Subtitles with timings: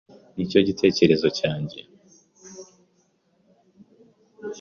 [0.35, 1.79] Nicyo gitekerezo cyanjye.